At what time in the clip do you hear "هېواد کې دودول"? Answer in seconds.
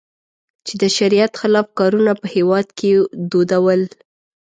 2.35-3.81